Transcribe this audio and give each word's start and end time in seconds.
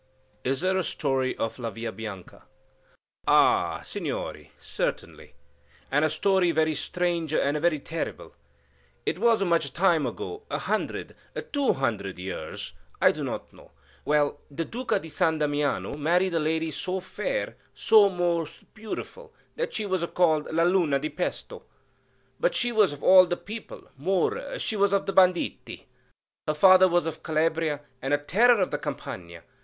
"Is 0.43 0.61
there 0.61 0.77
a 0.77 0.83
story 0.83 1.37
of 1.37 1.59
La 1.59 1.69
Villa 1.69 1.91
Bianca?" 1.91 2.45
"Ah, 3.27 3.81
Signori, 3.83 4.51
certainly; 4.57 5.35
and 5.91 6.03
a 6.03 6.09
story 6.09 6.49
very 6.49 6.73
strange 6.73 7.35
and 7.35 7.55
very 7.61 7.77
terrible. 7.77 8.33
It 9.05 9.19
was 9.19 9.43
much 9.43 9.73
time 9.73 10.07
ago, 10.07 10.41
a 10.49 10.57
hundred,—two 10.57 11.73
hundred 11.73 12.17
years; 12.17 12.73
I 12.99 13.11
do 13.11 13.23
not 13.23 13.53
know. 13.53 13.69
Well, 14.03 14.39
the 14.49 14.65
Duca 14.65 14.97
di 14.97 15.07
San 15.09 15.37
Damiano 15.37 15.93
married 15.93 16.33
a 16.33 16.39
lady 16.39 16.71
so 16.71 16.99
fair, 16.99 17.55
so 17.75 18.09
most 18.09 18.73
beautiful 18.73 19.31
that 19.55 19.71
she 19.75 19.85
was 19.85 20.03
called 20.15 20.51
La 20.51 20.63
Luna 20.63 20.97
di 20.97 21.09
Pesto; 21.09 21.61
but 22.39 22.55
she 22.55 22.71
was 22.71 22.91
of 22.91 23.29
the 23.29 23.37
people,—more, 23.37 24.57
she 24.57 24.75
was 24.75 24.93
of 24.93 25.05
the 25.05 25.13
banditti: 25.13 25.85
her 26.47 26.55
father 26.55 26.87
was 26.87 27.05
of 27.05 27.21
Calabria, 27.21 27.81
and 28.01 28.15
a 28.15 28.17
terror 28.17 28.59
of 28.59 28.71
the 28.71 28.79
Campagna. 28.79 29.43